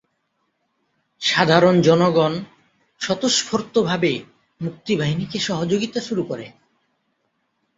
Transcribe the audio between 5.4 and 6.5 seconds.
সহযোগীতা শুরু করে।